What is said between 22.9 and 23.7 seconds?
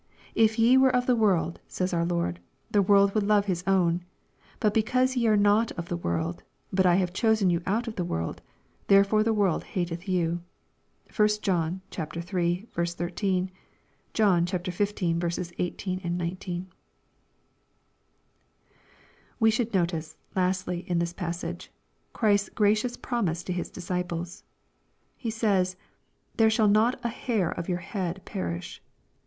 promiseto His